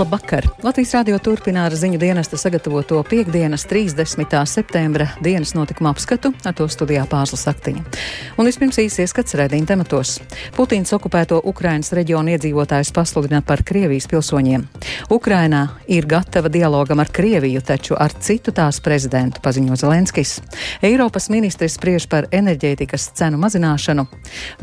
[0.00, 0.46] Labvakar!
[0.62, 4.32] Latvijas radio turpina ar ziņu dienesta sagatavoto piekdienas 30.
[4.48, 7.82] septembra dienas notikuma apskatu, ar to studijā Pāzla Saktiņa.
[8.40, 10.14] Un vispirms īsi ieskats redzījuma tematos.
[10.56, 14.64] Putins okupēto Ukrainas reģionu iedzīvotājus pasludina par Krievijas pilsoņiem.
[15.12, 20.38] Ukrainā ir gatava dialogam ar Krieviju, taču ar citu tās prezidentu, paziņo Zelenskis.
[20.80, 24.08] Eiropas ministrs spriež par enerģētikas cenu mazināšanu.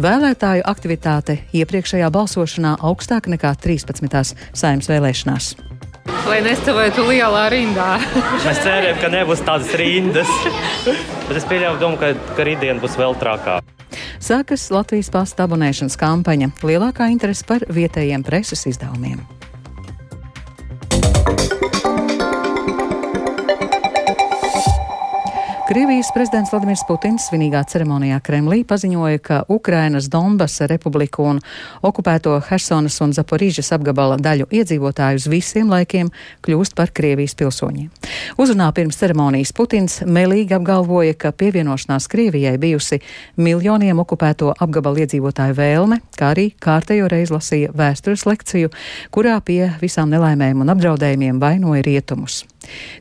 [0.02, 4.34] Vēlētāju aktivitāte iepriekšējā balsošanā augstāk nekā 13.
[4.58, 5.56] saimnes vēlēšanās vēlēšanās.
[6.28, 7.98] Lai nestāvētu lielā rindā.
[8.46, 10.32] Mēs cerējām, ka nebūs tādas rindas.
[11.28, 13.64] Bet es pieļauju, domu, ka, ka rītdiena būs vēl trakāka.
[14.24, 16.52] Sākas Latvijas pasta abonēšanas kampaņa.
[16.66, 19.37] Lielākā interese par vietējiem preses izdevumiem.
[25.68, 31.42] Krievijas prezidents Vladimirs Putins svinīgā ceremonijā Kremlī paziņoja, ka Ukrainas Donbasa republiku un
[31.84, 36.14] okupēto Hersonas un Zaporīžas apgabala daļu iedzīvotāju uz visiem laikiem
[36.48, 37.92] kļūst par Krievijas pilsoņiem.
[38.40, 43.02] Uzrunā pirms ceremonijas Putins melīgi apgalvoja, ka pievienošanās Krievijai bijusi
[43.36, 48.72] miljoniem okupēto apgabalu iedzīvotāju vēlme, kā arī kārtējo reizi lasīja vēstures lekciju,
[49.12, 52.46] kurā pie visām nelaimēm un apdraudējumiem vainoja rietumus.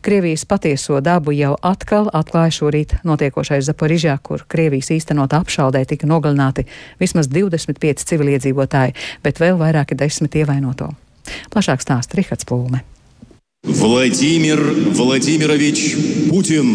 [0.02, 6.66] Krievijas patieso dabu jau atkal atklāja šorīt notiekošais Zaporižā, kur Krievijas īstenot apšaudē tika nogalināti
[7.00, 10.92] vismaz 25 civiliedzīvotāji, bet vēl vairāki desmit ievainoto.
[11.52, 12.82] Plašāk stāsta Rihards Plūme.
[13.66, 14.60] Vladimir
[14.94, 16.70] Vladimirovičs Putin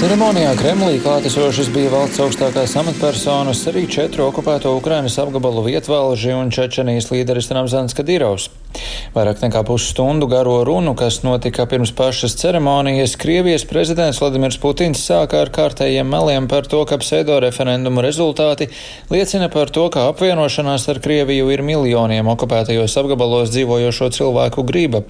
[0.00, 7.10] Ceremonijā Kremlī klātesošas bija valsts augstākās amatpersonas, arī četru okupēto Ukrainas apgabalu vietvalži un Čečenijas
[7.12, 8.46] līderis Ramzans Kadīrovs.
[9.12, 15.42] Vairāk nekā pusstundu garo runu, kas notika pirms pašas ceremonijas, Krievijas prezidents Vladimirs Putins sāka
[15.44, 18.70] ar kārtējiem meliem par to, ka pseido referendumu rezultāti
[19.12, 25.04] liecina par to, ka apvienošanās ar Krieviju ir miljoniem okupētajos apgabalos dzīvojošo cilvēku grība.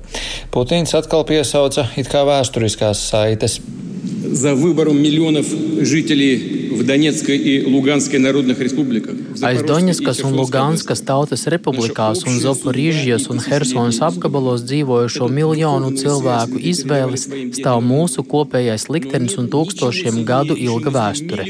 [0.51, 3.61] Putins atkal piesauca it kā vēsturiskās saites
[4.32, 5.46] за выбором миллионов
[5.82, 9.16] жителей в Донецкой и Луганской народных республиках.
[9.42, 17.28] Aiz Doņaskas un Luganskas tautas republikās un Zoporīžijas un Hersonas apgabalos dzīvojošo miljonu cilvēku izvēles
[17.58, 21.48] stāv mūsu kopējais liktenis un tūkstošiem gadu ilga vēsture.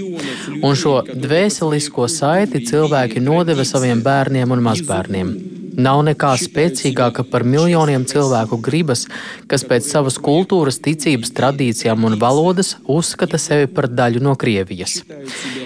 [0.62, 5.49] Un šo dvēselisko saiti cilvēki nodeva saviem bērniem un mazbērniem.
[5.76, 9.06] Nav nekā spēcīgāka par miljoniem cilvēku gribas,
[9.52, 15.02] kas pēc savas kultūras, ticības, tradīcijām un valodas uzskata sevi par daļu no Krievijas.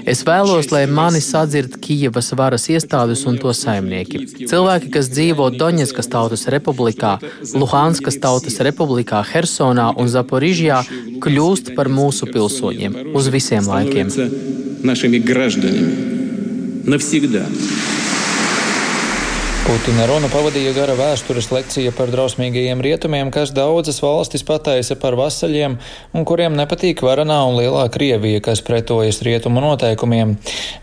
[0.09, 4.24] Es vēlos, lai mani sadzird Kijavas varas iestādes un to saimnieki.
[4.50, 7.19] Cilvēki, kas dzīvo Doņetskas tautas republikā,
[7.53, 10.81] Luhanskas tautas republikā, Hersonā un Zaporižjā,
[11.22, 14.09] kļūst par mūsu pilsoņiem uz visiem laikiem.
[14.84, 15.91] Нашими гражданами
[16.85, 17.46] навсегда.
[19.64, 25.78] Putina runa pavadīja gara vēstures lekcija par drausmīgajiem rietumiem, kas daudzas valstis pataisa par vasaļiem
[26.12, 30.34] un kuriem nepatīk varanā un lielā Krievija, kas pretojas rietumu noteikumiem.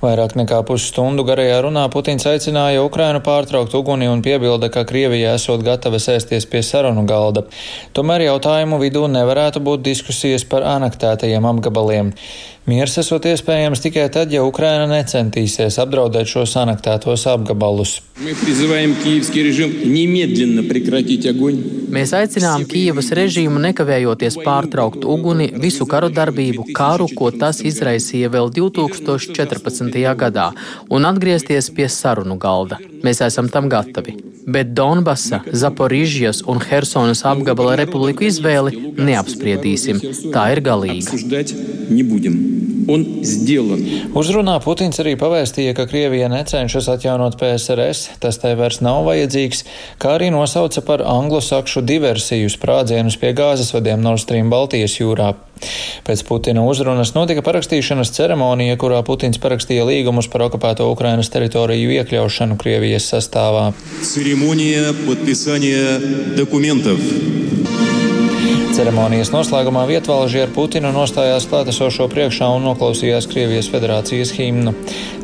[0.01, 5.61] Vairāk nekā pusstundu garajā runā Putins aicināja Ukrainu pārtraukt uguni un piebilda, ka Krievija esot
[5.67, 7.45] gatava sēsties pie sarunu galda.
[7.93, 12.15] Tomēr jautājumu vidū nevarētu būt diskusijas par anektētajiem apgabaliem.
[12.69, 17.95] Miers esot iespējams tikai tad, ja Ukraina necentīsies apdraudēt šos anektētos apgabalus.
[21.91, 28.53] Mēs aicinām Kijavas režīmu nekavējoties pārtraukt uguni visu karu darbību, karu, ko tas izraisīja vēl
[28.53, 29.97] 2014.
[30.21, 30.51] gadā,
[30.93, 32.77] un atgriezties pie sarunu galda.
[33.01, 34.19] Mēs esam tam gatavi.
[34.45, 40.05] Bet Donbasa, Zaporižjas un Hersonas apgabala republiku izvēli neapspriedīsim.
[40.29, 41.80] Tā ir galīga
[42.88, 43.82] un сделан.
[44.16, 49.64] Uzrunā Putins arī pavēstīja, ka Krievija necenšas atjaunot PSRS, tas tai vairs nav vajadzīgs,
[50.02, 55.34] kā arī nosauca par anglosakšu diversiju sprādzienus pie gāzes vadiem Nord Stream Baltijas jūrā.
[56.06, 62.60] Pēc Putina uzrunas notika parakstīšanas ceremonija, kurā Putins parakstīja līgumus par okupēto Ukrainas teritoriju iekļaušanu
[62.60, 63.70] Krievijas sastāvā.
[64.04, 65.98] Ceremonija podpisания
[66.36, 67.00] dokumentov.
[68.71, 74.71] Ceremonijas noslēgumā vietvalži ar Putinu nostājās klātesošo priekšā un noklausījās Krievijas federācijas himnu.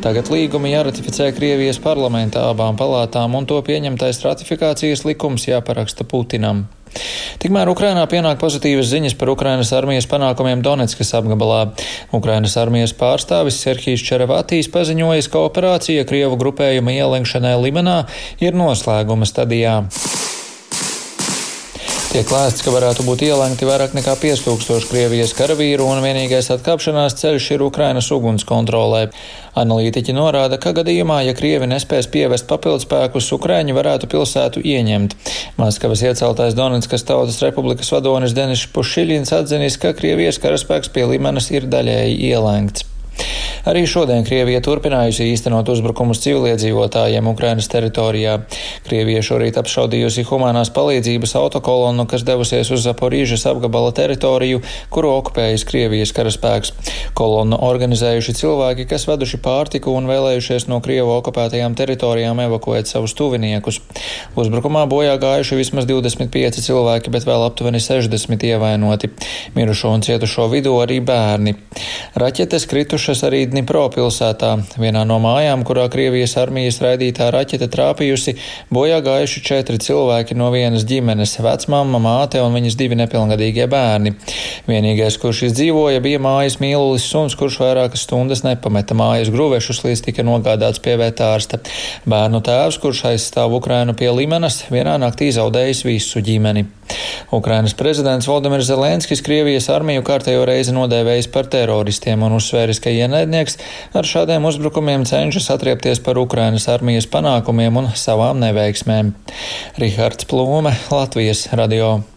[0.03, 6.65] Tagad līgumi jāratificē Krievijas parlamentā abām palātām, un to pieņemtais ratifikācijas likums jāparaksta Putinam.
[7.39, 11.61] Tikmēr Ukrainā pienāk pozitīvas ziņas par Ukrainas armijas panākumiem Donetskas apgabalā.
[12.11, 18.01] Ukrainas armijas pārstāvis Serhijas Čerevatīs paziņojis, ka operācija Krievu grupējuma ielenkšanai Limanā
[18.43, 19.85] ir noslēguma stadijā.
[22.17, 27.49] Tiek lēsts, ka varētu būt ielēgti vairāk nekā 5000 Krievijas karavīru un vienīgais atkāpšanās ceļš
[27.53, 29.03] ir Ukrainas uguns kontrolē.
[29.61, 35.13] Analītiķi norāda, ka gadījumā, ja Krievi nespēs pievest papildspēkus, Ukraiņi varētu pilsētu ieņemt.
[35.61, 41.69] Maskavas ieceltais Donetskas Tautas Republikas vadonis Denis Pušiļins atzinis, ka Krievijas karaspēks pie Limanas ir
[41.69, 42.96] daļēji ielēgts.
[43.67, 48.37] Arī šodien Krievija turpinājusi īstenot uzbrukumus civiliedzīvotājiem Ukrainas teritorijā.
[48.85, 54.61] Krievija šorīt apšaudījusi humanās palīdzības autokolonu, kas devusies uz Zaporīžas apgabala teritoriju,
[54.93, 56.71] kuru okupējas Krievijas karaspēks.
[57.17, 63.81] Kolonu organizējuši cilvēki, kas veduši pārtiku un vēlējušies no Krievu okupētajām teritorijām evakuēt savus tuviniekus.
[64.39, 69.11] Uzbrukumā bojā gājuši vismaz 25 cilvēki, bet vēl aptuveni 60 ievainoti.
[69.59, 71.57] Mirušo un cietušo vidū arī bērni.
[72.15, 72.69] Raķetes
[73.07, 74.49] kritušas arī Dnipro pilsētā.
[74.75, 78.33] Vienā no mājām, kurā Krievijas armijas raidītā raķete trāpījusi,
[78.73, 84.15] bojā gājuši četri cilvēki no vienas ģimenes- vecmāma, māte un viņas divi nepilngadīgie bērni.
[84.67, 90.23] Vienīgais, kurš izdzīvoja, bija mājas mīlulis suns, kurš vairākas stundas nepameta mājas gruvešus, līdz tika
[90.23, 91.61] nogādāts pie vetārsta.
[92.05, 96.65] Bērnu tēvs, kurš aizstāv Ukrainu pie Limanas, vienā naktī zaudējis visu ģimeni.
[97.31, 103.57] Ukrainas prezidents Valdemirs Zelenskis Krievijas armiju kārtējo reizi nodēvējis par teroristiem un uzsvēris, ka ienaidnieks
[103.97, 109.15] ar šādiem uzbrukumiem cenšas atriepties par Ukrainas armijas panākumiem un savām neveiksmēm.
[109.81, 112.16] Rihards Plūme, Latvijas radio.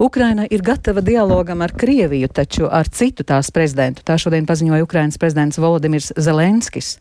[0.00, 4.00] Ukraina ir gatava dialogam ar Krieviju, taču ar citu tās prezidentu.
[4.00, 6.94] Tā šodien paziņoja Ukrainas prezidents Volodimirs Zelenskis.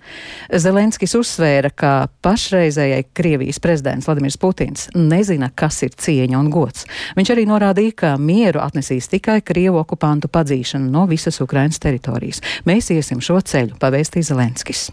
[0.51, 1.93] Zelenskis uzsvēra, ka
[2.25, 6.83] pašreizējai Krievijas prezidents Vladimirs Putins nezina, kas ir cieņa un gods.
[7.15, 12.43] Viņš arī norādīja, ka mieru atnesīs tikai Krievu okupantu padzīšana no visas Ukrainas teritorijas.
[12.67, 14.89] Mēs iesim šo ceļu, pavēstīja Zelenskis.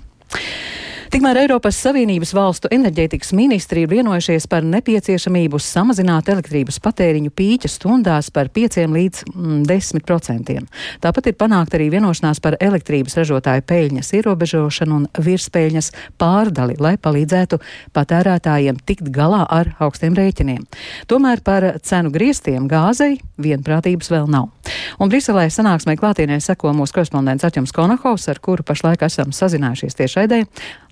[1.06, 8.32] Tikmēr Eiropas Savienības valstu enerģētikas ministri ir vienojušies par nepieciešamību samazināt elektrības patēriņu pīķa stundās
[8.34, 10.66] par 5 līdz 10 mm, procentiem.
[11.04, 17.60] Tāpat ir panākt arī vienošanās par elektrības ražotāju peļņas ierobežošanu un virspēļņas pārdali, lai palīdzētu
[17.94, 20.66] patērētājiem tikt galā ar augstiem rēķiniem.
[21.06, 24.50] Tomēr par cenu griestiem gāzei vienprātības vēl nav.
[24.98, 30.42] Un Briselē sanāksmē klātienē seko mūsu korespondents Aķums Konahovs, ar kuru pašlaik esam sazinājušies tiešraidē.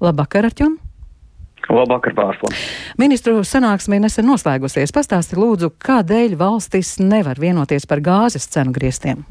[0.04, 0.76] Labvakar, Arķun!
[1.72, 2.50] Labvakar, Pārsla.
[3.00, 4.92] Ministru sanāksme nesen noslēgusies.
[4.92, 9.24] Pastāsti lūdzu, kādēļ valstis nevar vienoties par gāzes cenu griestiem?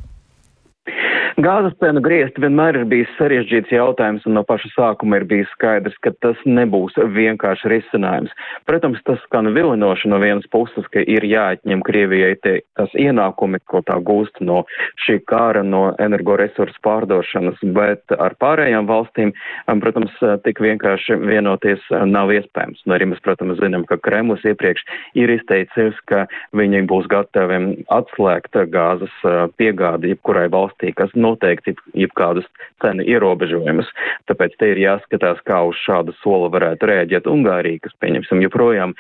[1.42, 5.96] Gāzes cenu griezt vienmēr ir bijis sarežģīts jautājums, un no paša sākuma ir bijis skaidrs,
[6.06, 8.34] ka tas nebūs vienkārši risinājums.
[8.70, 13.82] Protams, tas skan vilinoši no vienas puses, ka ir jāatņem Krievijai tie, tas ienākumi, ko
[13.82, 14.60] tā gūst no
[15.08, 19.34] šī kāra, no energoresursu pārdošanas, bet ar pārējām valstīm,
[19.66, 20.14] um, protams,
[20.46, 21.82] tik vienkārši vienoties
[22.14, 22.86] nav iespējams.
[22.86, 24.86] Un arī mēs, protams, zinām, ka Kremlis iepriekš
[25.18, 27.60] ir izteicies, ka viņi būs gatavi
[27.90, 32.48] atslēgt gāzes uh, piegādi jebkurai valstī, kas noteikti jebkādus
[32.84, 33.90] cenu ierobežojumus.
[34.30, 38.96] Tāpēc te ir jāskatās, kā uz šādu soli varētu rēģēt Ungārija, kas, pieņemsim, joprojām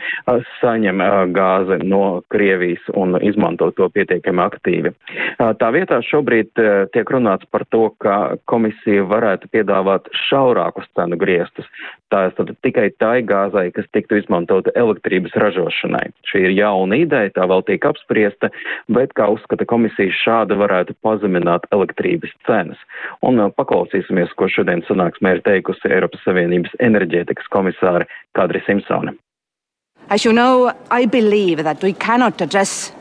[0.61, 1.03] saņem
[1.35, 4.93] gāzi no Krievijas un izmanto to pietiekami aktīvi.
[5.39, 6.53] Tā vietā šobrīd
[6.95, 11.67] tiek runāts par to, ka komisija varētu piedāvāt šaurākus cenu griestus.
[12.13, 16.11] Tā ir tikai tai gāzai, kas tiktu izmantota elektrības ražošanai.
[16.29, 18.51] Šī ir jauna ideja, tā vēl tiek apspriesta,
[18.93, 22.12] bet, kā uzskata komisija, šāda varētu pazemināt elektrības
[22.47, 22.79] cenas.
[23.25, 29.17] Un uh, paklausīsimies, ko šodien sanāksmē ir teikusi Eiropas Savienības enerģētikas komisāre Kadri Simpsone.
[30.09, 32.91] As you know, I believe that we cannot address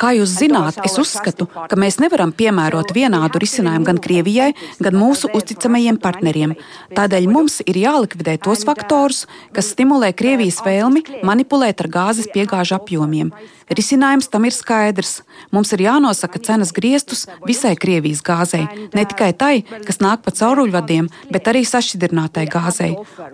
[0.00, 5.28] Kā jūs zināt, es uzskatu, ka mēs nevaram piemērot vienādu risinājumu gan Krievijai, gan mūsu
[5.36, 6.54] uzticamajiem partneriem.
[6.96, 13.34] Tādēļ mums ir jālikvidē tos faktorus, kas stimulē Krievijas vēlmi manipulēt ar gāzes piegāžu apjomiem.
[13.66, 15.22] Risinājums tam ir skaidrs.
[15.50, 18.62] Mums ir jānosaka cenas griestus visai Krievijas gāzei,
[18.94, 22.92] ne tikai tai, kas nāk pa cauruļvadiem, bet arī sašķidrinātai gāzei.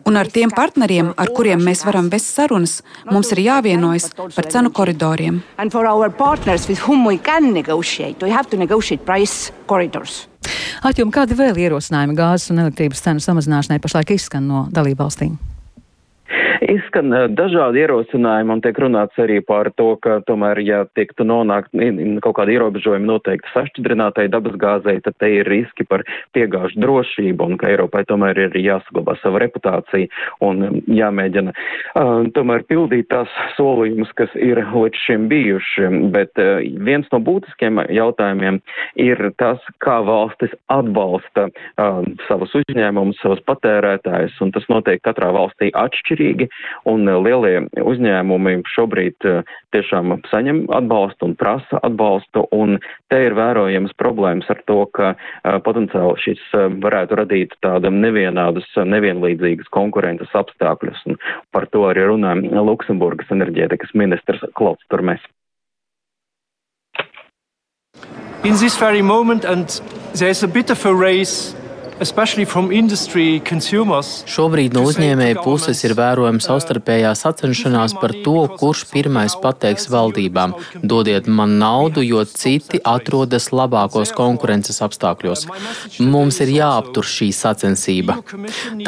[0.09, 4.49] Un ar tiem partneriem, ar kuriem mēs varam vest sarunas, mums ir jāvieno vienojas par
[4.51, 5.43] cenu koridoriem.
[10.83, 15.52] Atjum, kādi vēl ierosinājumi gāzes un elektrības cenu samazināšanai pašlaik izskan no dalībvalstīm?
[16.69, 21.73] Izskan dažādi ierosinājumi un tiek runāts arī par to, ka tomēr, ja tiktu nonākt
[22.23, 26.05] kaut kāda ierobežojuma noteikti sašķidrinātai dabasgāzei, tad te ir riski par
[26.37, 30.11] piegāžu drošību un ka Eiropai tomēr ir jāsaglabā sava reputācija
[30.45, 35.91] un jāmēģina uh, tomēr pildīt tās solījumus, kas ir līdz šim bijuši.
[36.15, 38.61] Bet uh, viens no būtiskiem jautājumiem
[39.03, 45.73] ir tas, kā valstis atbalsta uh, savus uzņēmumus, savus patērētājus, un tas notiek katrā valstī
[45.75, 46.52] atšķirīgi,
[46.89, 49.43] un uh, lielie uzņēmumi šobrīd uh,
[49.75, 52.79] tiešām saņem atbalstu un prasa atbalstu, un
[53.13, 56.43] te ir vērojams problēmas ar to, ka uh, potenciāli šis
[56.83, 61.21] varētu radīt tādam nevienādus, nevienlīdzīgas konkurences apstākļus, un
[61.55, 65.23] par to arī runā Luksemburgas enerģētikas ministrs Klots Turmes.
[68.45, 69.69] In this very moment, and
[70.15, 71.55] there's a bit of a race
[74.27, 81.29] Šobrīd no uzņēmēja puses ir vērojama savstarpējā sacenšanās par to, kurš pirmais pateiks valdībām: dodiet
[81.29, 85.45] man naudu, jo citi atrodas labākos konkurences apstākļos.
[86.01, 88.19] Mums ir jāaptur šī sacensība.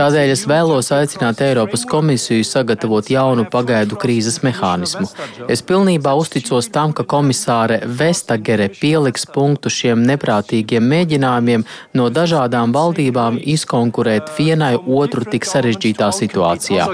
[0.00, 5.06] Tādēļ es vēlos aicināt Eiropas komisiju sagatavot jaunu pagaidu krīzes mehānismu.
[5.46, 13.03] Es pilnībā uzticos tam, ka komisāre Vestagere pieliks punktu šiem neprātīgiem mēģinājumiem no dažādām valdībām
[13.04, 16.87] valdībām izkonkurēt vienai otru tik sarežģītā situācijā.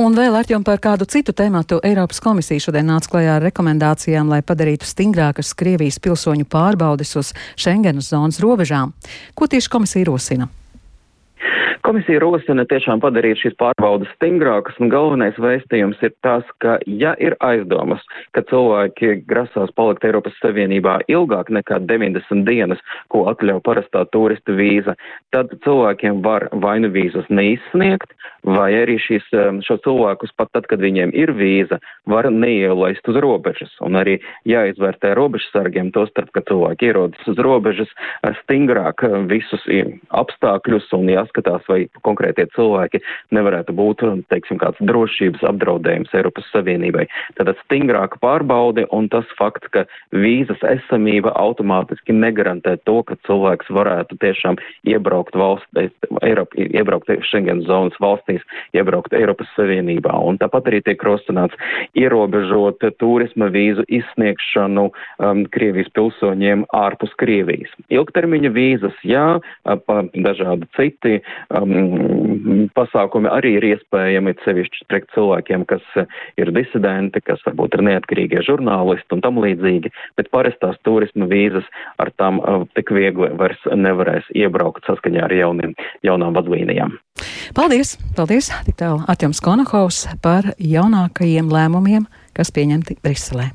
[0.00, 4.40] Un vēl Arķom par kādu citu tēmatu Eiropas komisija šodien nāca klajā ar rekomendācijām, lai
[4.40, 8.94] padarītu stingrākas Krievijas pilsoņu pārbaudes uz Schengenas zonas robežām.
[9.34, 10.48] Ko tieši komisija rosina?
[11.80, 17.36] Komisija rosina tiešām padarīt šīs pārbaudas stingrākas, un galvenais vēstījums ir tas, ka ja ir
[17.44, 18.02] aizdomas,
[18.36, 24.96] ka cilvēki grasās palikt Eiropas Savienībā ilgāk nekā 90 dienas, ko atļauj parastā turista vīza,
[25.34, 28.12] tad cilvēkiem var vai nu vīzas neizsniegt,
[28.46, 31.78] vai arī šīs, um, šo cilvēkus pat tad, kad viņiem ir vīza,
[32.10, 37.90] var neielaist uz robežas, un arī jāizvērtē robežsargiem, to starp, ka cilvēki ierodas uz robežas
[38.42, 39.62] stingrāk visus
[40.10, 43.02] apstākļus un jāskatās, vai konkrētie cilvēki
[43.34, 47.06] nevarētu būt, teiksim, kāds drošības apdraudējums Eiropas Savienībai.
[47.38, 54.18] Tātad stingrāka pārbaude un tas fakts, ka vīzas esamība automātiski negarantē to, ka cilvēks varētu
[54.22, 55.68] tiešām iebraukt valsts,
[56.22, 58.42] Eiropa, iebraukt Schengen zonas valstīs,
[58.76, 60.14] iebraukt Eiropas Savienībā.
[60.22, 61.56] Un tāpat arī tiek rosināts
[61.98, 67.72] ierobežot turisma vīzu izsniegšanu um, Krievijas pilsoņiem ārpus Krievijas.
[67.92, 69.26] Ilgtermiņa vīzas, jā,
[69.86, 71.20] pa dažādi citi
[71.60, 75.84] um, pasākumi arī ir iespējami, sevišķi pret cilvēkiem, kas
[76.40, 81.68] ir disidenti, kas varbūt ir neatkarīgie žurnālisti un tam līdzīgi, bet parastās turisma vīzas
[82.02, 86.98] ar tām uh, tik viegli vairs nevarēs iebraukt saskaņā ar jauniem, jaunām vadlīnijām.
[87.56, 87.96] Paldies!
[88.16, 88.52] Paldies!
[88.66, 93.52] Tik tālu Atjums Konahaus par jaunākajiem lēmumiem, kas pieņemti Briselē.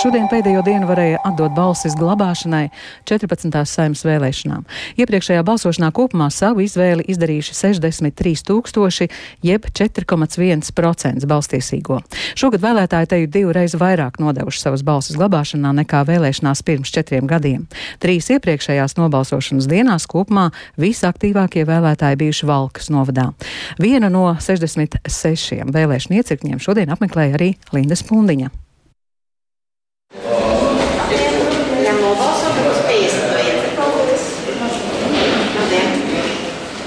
[0.00, 2.70] Šodien pēdējo dienu varēja atdot balsis glabāšanai
[3.04, 3.52] 14.
[3.68, 4.62] saimnes vēlēšanām.
[4.96, 9.06] Iepriekšējā balsošanā kopumā savu izvēli izdarījuši 63 tūkstoši,
[9.44, 11.98] jeb 4,1% balstiesīgo.
[12.32, 17.68] Šogad vēlētāji teju divreiz vairāk nodevuši savas balsis glabāšanā nekā vēlēšanās pirms četriem gadiem.
[18.00, 20.46] Trīs iepriekšējās nobalsošanas dienās kopumā
[20.80, 23.28] visaktīvākie vēlētāji bijuši Valkas novadā.
[23.76, 28.59] Viena no 66 vēlēšanu iecirkņiem šodien apmeklēja arī Linda Spundiņa.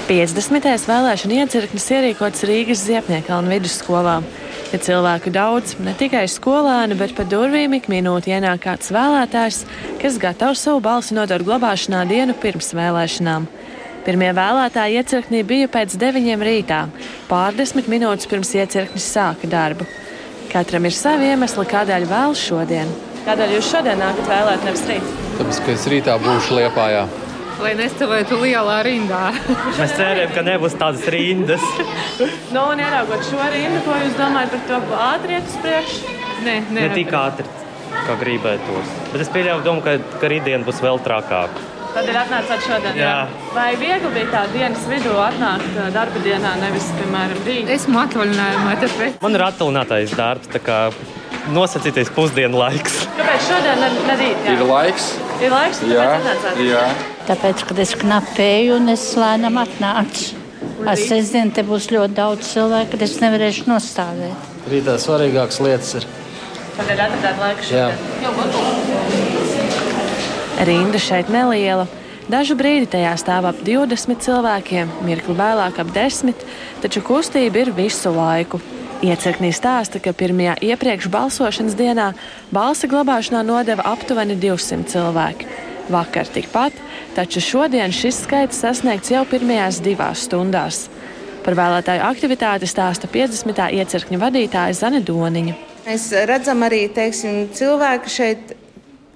[0.04, 0.84] 50.
[0.84, 4.18] vēlēšana iecirknis ierīkots Rīgas Ziepniekalna vidusskolā.
[4.68, 9.62] Ja cilvēku daudz, ne tikai skolēni, bet pa durvīm ik minūti ienāk kāds vēlētājs,
[10.02, 13.48] kas gatavs savu balsi nodot glabāšanā dienu pirms vēlēšanām.
[14.04, 16.84] Pirmie vēlētāji iecirknī bija pēc deviņiem rītā,
[17.30, 19.88] pārdesmit minūtes pirms iecirknis sāka darbu.
[20.52, 22.92] Katram ir savi iemesli, kādēļ vēlas šodien.
[23.24, 25.12] Kādēļ jūs šodien nākat vēlēt, nevis rīt?
[25.38, 27.04] Tāpēc, ka es rītā būšu Liepājā
[27.62, 29.20] lai nestāvētu lielā rindā.
[29.78, 31.64] Mēs cerējām, ka nebūs tādas rindas.
[32.54, 34.80] nu, un ieraugot šo rindu, ko jūs domājat par to
[35.30, 36.16] iet uz priekšu?
[36.44, 37.46] Nē, ne tik ātri,
[38.08, 38.96] kā gribētos.
[39.12, 41.62] Bet es pieļauju, domu, ka, ka rītdien būs vēl trakāk.
[41.94, 42.96] Tad ir atnācāt šodien.
[42.98, 43.10] Jā.
[43.22, 43.50] jā.
[43.54, 47.70] Vai viegli bija tā dienas vidū atnākt darba dienā, nevis, piemēram, rīt?
[47.70, 49.20] Esmu atvaļinājumā, tāpēc.
[49.22, 50.80] Man ir attālinātais darbs, tā kā
[51.52, 53.04] nosacītais pusdienu laiks.
[53.18, 54.46] Kāpēc šodien nedīt?
[54.46, 54.54] Jā?
[54.54, 55.10] Ir laiks.
[55.42, 56.06] Ir laiks, jā,
[56.62, 56.84] jā.
[57.28, 60.40] Tāpēc, kad es knapēju un es lēnām atnācu.
[60.90, 64.52] Es zinu, te būs ļoti daudz cilvēku, kad es nevarēšu nostāvēt.
[64.70, 66.06] Rītā svarīgākas lietas ir.
[66.74, 67.92] Kādēļ atradāt laiku šodien?
[70.68, 71.86] Rinda šeit neliela.
[72.30, 76.46] Dažu brīdi tajā stāv ap 20 cilvēkiem, mirkli vēlāk ap 10,
[76.80, 78.60] taču kustība ir visu laiku.
[79.02, 82.12] Iecirknī stāsta, ka pirmajā iepriekš balsošanas dienā
[82.54, 85.48] balsi glabāšanā nodeva aptuveni 200 cilvēki.
[85.90, 86.76] Vakar tikpat,
[87.16, 90.86] taču šodien šis skaits sasniegts jau pirmajās divās stundās.
[91.44, 93.66] Par vēlētāju aktivitāti stāsta 50.
[93.82, 95.56] iecirkņa vadītāja Zane Doniņa.
[95.84, 98.54] Mēs redzam arī teiksim, cilvēku šeit.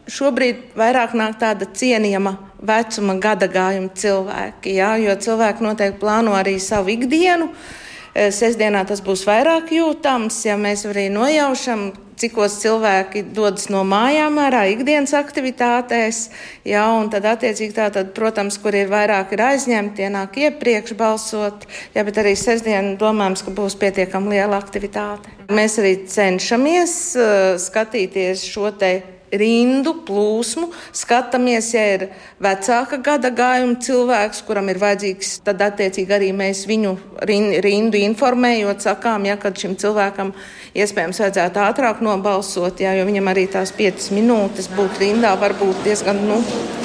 [0.09, 2.33] Šobrīd vairāk nāk tāda cienījama
[2.65, 7.51] vecuma gada gājuma cilvēki, jā, jo cilvēki noteikti plāno arī savu ikdienu.
[7.53, 7.88] E,
[8.35, 14.65] sestdienā tas būs vairāk jūtams, ja mēs arī nojaušam, cikos cilvēki dodas no mājām ārā
[14.73, 16.23] ikdienas aktivitātēs.
[16.67, 20.97] Jā, un tad, attiecīgi, tā, tad, protams, kur ir vairāk ir aizņemti, tie nāk iepriekš
[20.99, 21.69] balsot.
[21.95, 25.31] Jā, bet arī sestdien domājams, ka būs pietiekami liela aktivitāte.
[25.55, 28.93] Mēs arī cenšamies uh, skatīties šo te
[29.33, 32.05] rindu plūsmu, skatāmies, ja ir
[32.43, 36.95] vecāka gada gājuma cilvēks, kuram ir vajadzīgs, tad attiecīgi arī mēs viņu
[37.29, 40.33] rindu informējot, sakām, ja kad šim cilvēkam
[40.79, 45.85] iespējams vajadzētu ātrāk nobalsot, jā, jo viņam arī tās piecas minūtes būt rindā var būt
[45.87, 46.41] diezgan nu,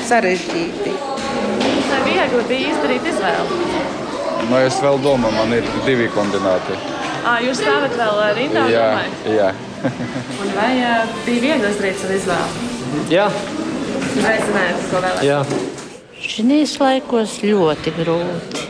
[0.07, 0.95] sarežģīti.
[1.89, 3.61] Tā viegli bija izdarīt izvēli.
[4.49, 6.75] Nu, es vēl domāju, man ir divi kandidāti.
[7.23, 8.65] À, jūs stāvat vēl rindā?
[8.71, 9.37] Jā, domāju?
[9.37, 9.53] jā.
[9.83, 12.69] Un vai uh, bija viegli izdarīt savu izvēli?
[13.11, 13.29] Jā.
[14.23, 15.27] Vai zinājāt, ko vēlēties?
[15.27, 15.41] Jā.
[16.23, 18.69] Šīs laikos ļoti grūti.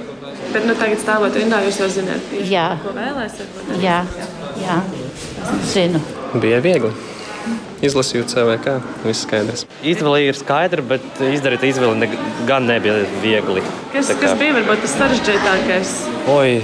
[0.53, 2.67] Bet nu, tagad stāvot rindā, jūs jau zināt, tieši, Jā.
[2.83, 3.57] ko vēlēsiet.
[3.81, 4.03] Jā,
[4.61, 4.77] jā,
[5.71, 6.01] zinu.
[6.37, 6.91] Bija viegli.
[7.83, 9.65] Izlasīju CVK, viss skaidrs.
[9.83, 12.09] Izvēle ir skaidra, bet izdarīt izvēli ne,
[12.47, 13.65] gan nebija viegli.
[13.91, 15.95] Kas, kas bija varbūt tas sarežģītākais?
[16.37, 16.61] Oi,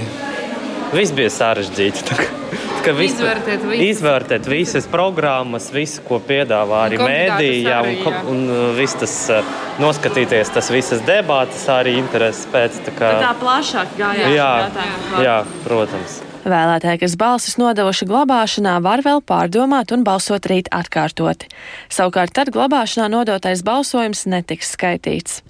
[0.94, 2.69] viss bija sarežģīti.
[2.80, 3.82] Kā visu- Izvērtēt visu.
[3.90, 8.22] Izvērtēt visas programmas, visu, ko piedāvā arī kandidātus mēdīji, jā, un, jā.
[8.32, 12.80] un uh, viss tas uh, noskatīties, tas visas debātas arī intereses pēc.
[12.88, 14.34] Tā kā, Bet tā plašāk gājās.
[14.34, 15.22] jā, jautājumā.
[15.26, 16.20] jā, protams.
[16.40, 21.50] Vēlētāji, kas balsis nodevuši glabāšanā, var vēl pārdomāt un balsot rīt atkārtoti.
[21.92, 25.42] Savukārt tad glabāšanā nodotais balsojums netiks skaitīts.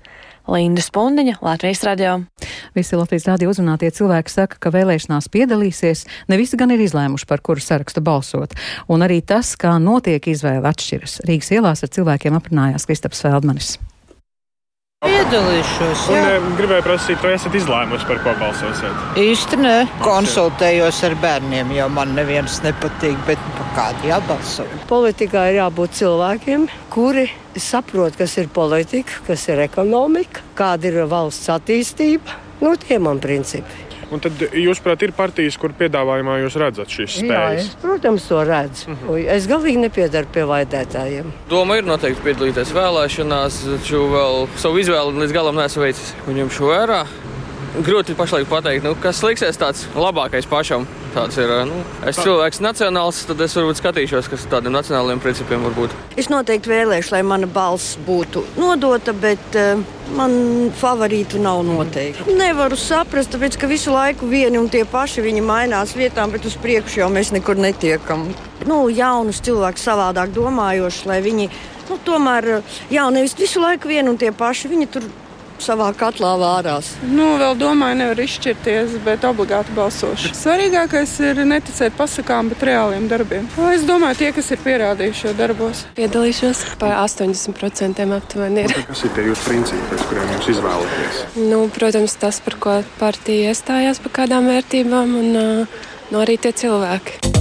[0.50, 2.16] Linda Spundiņa, Latvijas radio.
[2.75, 7.42] Visi Latvijas rādio uzrunātie cilvēki saka, ka vēlēšanās piedalīsies, ne visi gan ir izlēmuši, par
[7.47, 8.57] kuru sarakstu balsot.
[8.90, 11.21] Un arī tas, kā notiek izvēle, atšķiras.
[11.30, 13.76] Rīgas ielās ar cilvēkiem aprunājās Kristaps Feldmanis.
[15.00, 16.00] Piedalīšos.
[16.12, 16.33] Un, Jā.
[16.37, 19.04] e, gribēju prasīt, vai esat izlēmuši, par ko balsosiet?
[19.23, 19.73] Īsti nē,
[20.04, 24.68] konsultējos ar bērniem, jo man neviens nepatīk, bet par kādu jābalso.
[24.92, 31.48] Politikā ir jābūt cilvēkiem, kuri saprot, kas ir politika, kas ir ekonomika, kāda ir valsts
[31.57, 32.37] attīstība.
[32.61, 33.89] Nu, tie man principi.
[34.11, 37.68] Un tad, jūsuprāt, ir partijas, kur piedāvājumā jūs redzat šīs Jā, spējas?
[37.68, 38.90] es, protams, to redzu.
[38.90, 39.18] Mhm.
[39.37, 41.31] Es galīgi nepiedaru pie vaidētājiem.
[41.51, 46.14] Doma ir noteikti piedalīties vēlēšanās, taču vēl savu izvēli līdz galam neesmu veicis.
[46.27, 47.05] Un ņemšu vērā.
[47.70, 50.88] Grūti pašlaik pateikt, nu, kas liksies tāds labākais pašam.
[51.14, 55.62] Tāds ir, nu, es esmu cilvēks nacionāls, tad es varbūt skatīšos, kas tādiem nacionāliem principiem
[55.66, 55.94] var būt.
[56.18, 59.78] Es noteikti vēlēšu, lai mana balss būtu nodota, bet uh,
[60.18, 60.35] man
[60.83, 62.35] favorītu nav noteikti.
[62.38, 66.59] Nevaru saprast, tāpēc ka visu laiku vieni un tie paši viņi mainās vietām, bet uz
[66.59, 68.26] priekšu jau mēs nekur netiekam.
[68.66, 71.50] Nu, jaunus cilvēkus savādāk domājošus, lai viņi
[71.90, 72.56] nu, tomēr,
[72.90, 74.70] jā, nevis visu laiku vieni un tie paši.
[74.74, 75.06] Viņi tur
[75.64, 76.92] savā katlā vārās.
[77.07, 80.33] Nu, vēl domāju, nevar izšķirties, bet obligāti balsošu.
[80.37, 83.49] Svarīgākais ir neticēt pasakām, bet reāliem darbiem.
[83.57, 85.85] Nu, Es domāju, tie, kas ir pierādījuši šo darbos.
[85.96, 88.66] Piedalīšos par 80% aptuveni.
[88.66, 88.87] Ir.
[88.90, 91.25] Kas ir tie jūsu principi, pēc kuriem jūs izvēlaties?
[91.38, 96.53] Nu, protams, tas, par ko partija iestājās, par kādām vērtībām, un uh, nu, arī tie
[96.64, 97.39] cilvēki.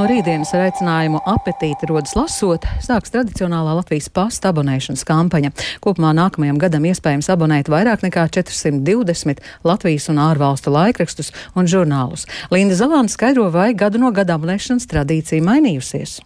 [0.00, 5.50] No rītdienas ar aicinājumu apetīti rodas lasot, sāks tradicionālā Latvijas pasta abonēšanas kampaņa.
[5.84, 12.24] Kopumā nākamajam gadam iespējams abonēt vairāk nekā 420 Latvijas un ārvalstu laikrakstus un žurnālus.
[12.48, 16.22] Linda Zalāna skaidro, vai gadu no gada abonēšanas tradīcija mainījusies.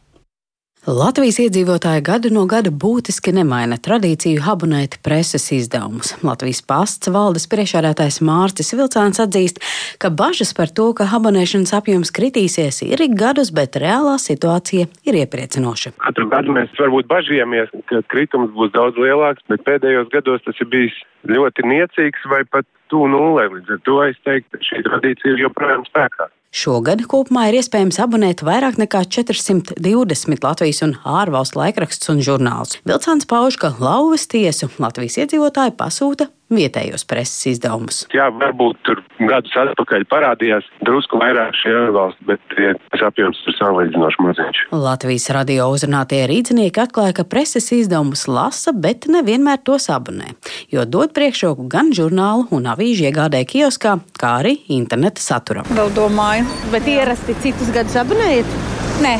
[0.85, 6.11] Latvijas iedzīvotāji gadu no gada būtiski nemaina tradīciju abonēt preses izdevumus.
[6.21, 9.63] Latvijas pasts valdes priekšādātājs Mārcis Vilcāns atzīst,
[9.97, 15.21] ka bažas par to, ka abonēšanas apjoms kritīsies, ir ik gadus, bet reālā situācija ir
[15.23, 15.95] iepriecinoša.
[16.05, 20.69] Katru gadu mēs varbūt bažījāmies, ka kritums būs daudz lielāks, bet pēdējos gados tas ir
[20.69, 23.49] bijis ļoti niecīgs vai pat tuvu nulē.
[23.57, 26.29] Līdz ar to es teiktu, ka šī tradīcija ir joprojām spēkā.
[26.55, 32.77] Šogad kopumā ir iespējams abonēt vairāk nekā 420 Latvijas un ārvalstu laikrakstus un žurnālus.
[32.87, 38.03] Vilcāns pauž, ka lauvas tiesu Latvijas iedzīvotāji pasūta vietējos preses izdevumus.
[38.15, 42.57] Jā, varbūt tur gadus atpakaļ parādījās drusku vairāk šie ārvalsti, bet
[42.93, 44.63] tas apjoms ir salīdzinoši maziņš.
[44.77, 50.35] Latvijas radio uzrunātie rīznieki atklāja, ka preses izdevumus lasa, bet nevienmēr tos abonē,
[50.73, 55.69] jo dod priekšroku gan žurnālu un avīžu iegādē kioskā, kā arī interneta saturam.
[55.75, 58.59] Vēl domāju, bet ierasti citus gadus abonējat?
[59.03, 59.17] Nē.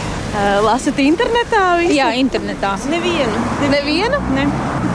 [0.65, 1.63] Lasat internetā?
[1.79, 1.95] Visu?
[1.95, 2.75] Jā, internetā.
[2.91, 3.43] Nevienu.
[3.71, 4.19] Nevienu?
[4.35, 4.49] Ne.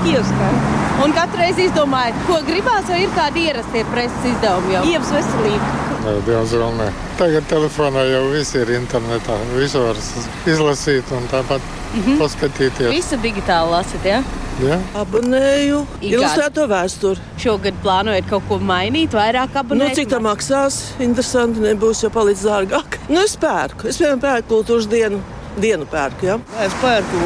[0.03, 0.51] Kioskā.
[0.99, 4.81] Un katru reizi izdomājat, ko gribās, vai ir kādi ierastie preses izdevumi jau?
[4.89, 5.69] Ievas veselība.
[5.99, 6.87] Nē, diemžēl nē.
[7.19, 9.37] Tagad telefonā jau viss ir internetā.
[9.55, 9.99] Visu var
[10.47, 12.19] izlasīt un tāpat mm -hmm.
[12.19, 12.89] paskatīties.
[12.91, 14.23] Visu digitāli lasat, jā?
[14.59, 14.79] Ja?
[14.99, 17.19] Abonēju ilustrēto vēsturi.
[17.39, 19.89] Šogad plānojat kaut ko mainīt, vairāk abonēt?
[19.89, 20.81] Nu, cik tā maksās?
[20.99, 22.99] Interesanti, nebūs jau palicis dārgāk.
[23.13, 23.87] Nu, es pērku.
[23.87, 25.23] Es piemēram pērku kultūras dienu.
[25.61, 26.39] Dienu pērku, ja?
[26.65, 27.23] Es pērku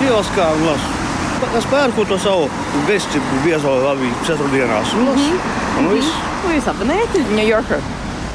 [0.00, 1.11] kioskā un lasu.
[1.58, 2.46] Es pērku to savu
[2.88, 5.10] vesti biezo avīzi ceturtdienās un.
[5.10, 5.58] Mm -hmm.
[5.78, 6.14] Un viss.
[6.42, 7.18] Ko jūs abonējat?
[7.34, 7.80] New Yorker.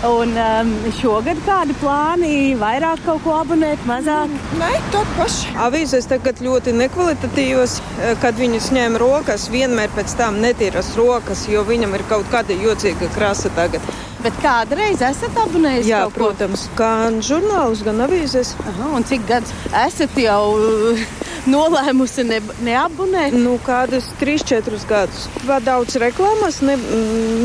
[0.05, 2.53] Un um, šogad kādi plāni?
[2.59, 4.29] Vairāk kaut ko abonēt, mazāk?
[4.59, 5.55] Nē, tāpat paši.
[5.57, 7.81] Avīzes tagad ļoti nekvalitatīvas,
[8.21, 13.09] kad viņas ņem rokas, vienmēr pēc tam netīras rokas, jo viņam ir kaut kāda jocīga
[13.15, 13.81] krasa tagad.
[14.23, 15.87] Bet kādreiz esat abonējis?
[15.91, 18.55] Jā, protams, gan žurnālus, gan avīzes.
[18.65, 20.57] Aha, un cik gadus esat jau
[21.53, 23.37] nolēmusi ne, neabonēt?
[23.37, 25.27] Nu, kādus 3-4 gadus.
[25.45, 26.79] Vēl daudz reklāmas, ne,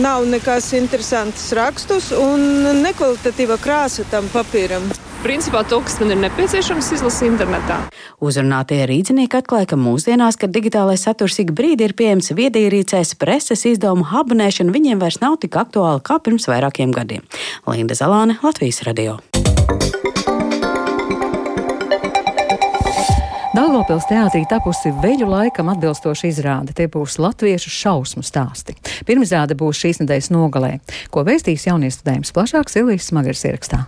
[0.02, 4.88] nav nekas interesants rakstus un nekvalitatīva krāsa tam papīram.
[5.22, 7.76] Principā to, kas man ir nepieciešams, izlasīt internetā.
[8.18, 14.02] Uzrunātie rīznieki atklāja, ka mūsdienās, kad digitālais saturs ik brīdi ir pieejams viedierīcēs, preses izdevumu
[14.18, 17.22] abonēšana viņiem vairs nav tik aktuāla kā pirms vairākiem gadiem.
[17.70, 19.20] Linda Zalāne, Latvijas radio.
[23.54, 26.74] Daugopils teātrī tapusi veļu laikam atbilstoša izrāde.
[26.74, 28.74] Tie būs latviešu šausmu stāsti.
[29.06, 30.76] Pirmizrāde būs šīs nedēļas nogalē,
[31.14, 33.84] ko vēstīs jaunie studējums plašāk Silvijas Smagars ierakstā.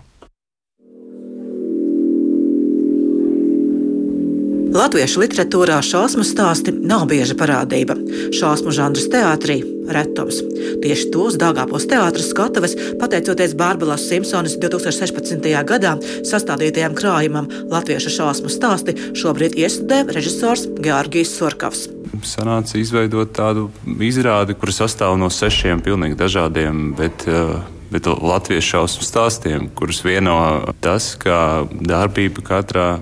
[4.75, 7.95] Latviešu literatūrā šausmu stāsti nav bieža parādība.
[8.35, 9.61] Šausmu žanrs teātrī-
[9.97, 10.41] retums.
[10.83, 15.63] Tieši tos Dāngāpos teātras skatuves, pateicoties Bārbalas Simpsonas 2016.
[15.63, 15.95] gadā
[16.27, 21.87] sastādītajam krājumam Latviešu šausmu stāsti, šobrīd iestudē režisors Georgijs Surkavs.
[22.23, 27.63] Sanāca izveidot tādu izrādi, kur sastāv no sešiem pilnīgi dažādiem, bet uh,
[27.95, 32.99] bet latviešu šausmu stāstiem, kurus vieno tas, ka darbība katrā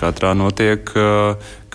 [0.00, 0.92] katrā notiek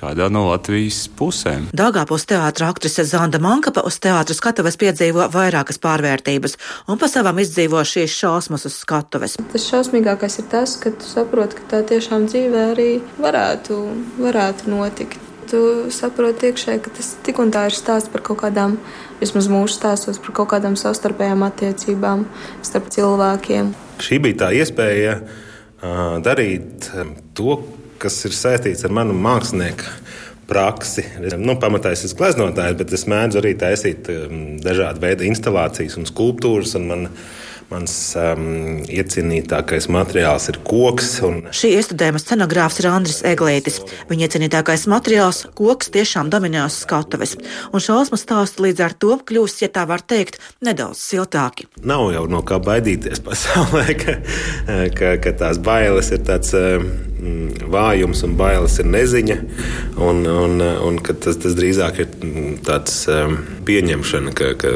[0.01, 1.67] kādā no Latvijas pusēm.
[1.77, 6.57] Dāngāpos teātris aktrise Zanda Mankapa uz teātras skatuves piedzīvo vairākas pārvērtības
[6.89, 9.37] un pa savam izdzīvo šīs šausmas uz skatuves.
[9.53, 12.89] Tas šausmīgākais ir tas, ka tu saproti, ka tā tiešām dzīvē arī
[13.21, 13.81] varētu,
[14.21, 15.27] varētu notikt.
[15.51, 15.59] Tu
[15.91, 18.77] saproti iekšēji, ka tas tik un tā ir stāsts par kaut kādām,
[19.19, 22.23] vismaz mūsu stāstos, par kaut kādām savstarpējām attiecībām
[22.63, 23.73] starp cilvēkiem.
[24.01, 26.87] Šī bija tā iespēja uh, darīt
[27.35, 27.59] to,
[28.01, 29.89] kas ir saistīts ar manu mākslinieku
[30.51, 31.05] praksi.
[31.39, 36.09] Nu, pamatā es esmu gleznotājs, bet es mēdzu arī taisīt um, dažādu veidu instalācijas un
[36.09, 36.75] skulptūras.
[36.79, 37.05] Un man,
[37.71, 41.11] Mans um, iecienītākais materiāls ir koks.
[41.23, 41.37] Un...
[41.55, 43.79] Šī iestudējuma scenogrāfs ir Andris Eglītis.
[44.09, 47.37] Viņa iecienītākais materiāls- koks tiešām dominēs skatuves.
[47.71, 51.69] Un šausmu stāsts līdz ar to kļūst, ja tā var teikt, nedaudz siltāki.
[51.87, 54.17] Nav jau no kā baidīties pasaulē, ka,
[54.91, 56.51] ka, ka tās bailes ir tāds.
[56.51, 56.91] Um,
[57.71, 59.35] vājums un bailes ir neziņa,
[60.01, 64.73] un, un, un tas, tas drīzāk ir mm, tāds um, pieņemšana, ka, ka,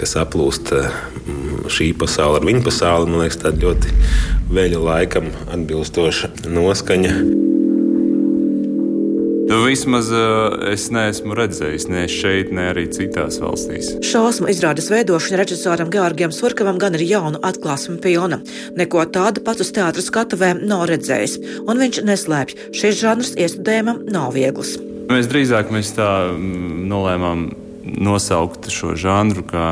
[0.00, 3.10] kas aplūst mm, šī pasaule ar viņu pasauli.
[3.10, 3.94] Man liekas, tā ļoti
[4.54, 7.16] veļu laikam atbilstoša noskaņa.
[9.44, 13.90] Nu, vismaz uh, es neesmu redzējis ne šeit, ne arī citās valstīs.
[14.08, 18.40] Šausmu izrādes veidošana režisoram Georgijam Surkavam gan ir jauna atklāsme pilna.
[18.78, 21.36] Neko tādu pats uz teātras skatuvēm nav redzējis,
[21.68, 24.78] un viņš neslēpj, šis žanrs iestudējumam nav viegls.
[25.12, 27.44] Mēs drīzāk mēs tā mm, nolēmām
[27.84, 29.68] nosaukt šo žanru kā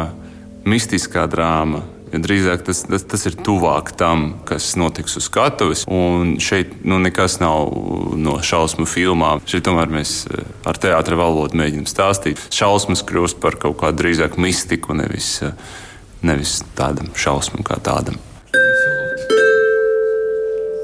[0.69, 5.87] mistiskā drāma Ja drīzāk tas, tas, tas ir tuvāk tam, kas notiks uz skatuves.
[5.89, 7.73] Un šeit nu, nekas nav
[8.21, 9.41] no šausmu filmām.
[9.49, 12.43] Šeit tomēr mēs eh, ar teātra valodu mēģinām stāstīt.
[12.53, 15.57] Šausmas kļūst par kaut kādu drīzāk mistiku, nevis, eh,
[16.21, 18.21] nevis tādam šausmam kā tādam.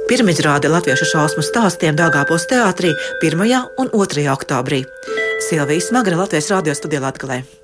[0.08, 3.66] Pirmizrāde latviešu šausmu stāstiem Dāngāpos teātrī 1.
[3.76, 4.30] un 2.
[4.32, 4.86] oktobrī.
[5.40, 7.57] Silvijas Smagra Latvijas radio studijā Latvijā.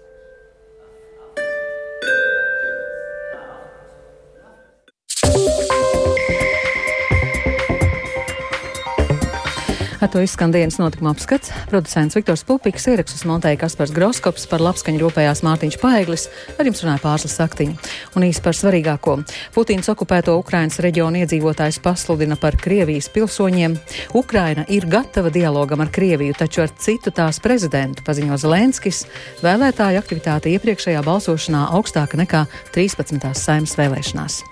[10.05, 11.49] Ar to izskan dienas notikuma apskats.
[11.71, 16.27] Producents Viktors Pupiks ierakstus montēja Kaspars Groskops par labskaņu rūpējās Mārtiņš Paeglis,
[16.59, 17.79] ar jums runāja pārslas saktiņa.
[18.13, 19.15] Un īsi par svarīgāko.
[19.55, 23.79] Putins okupēto Ukrainas reģionu iedzīvotājs pasludina par Krievijas pilsoņiem.
[24.21, 29.07] Ukraina ir gatava dialogam ar Krieviju, taču ar citu tās prezidentu, paziņo Zelenskis.
[29.41, 32.45] Vēlētāju aktivitāte iepriekšējā balsošanā augstāka nekā
[32.77, 33.33] 13.
[33.41, 34.43] saimnes vēlēšanās.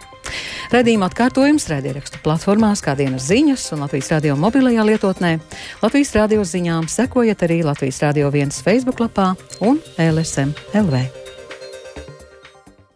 [0.73, 5.37] Radījuma atkārtojums raidierakstu platformās, kā dienas ziņas un Latvijas radio mobilajā lietotnē.
[5.83, 11.07] Latvijas radio ziņām sekojiet arī Latvijas radio viens Facebook lapā un LSM LV.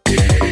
[0.07, 0.46] Yeah.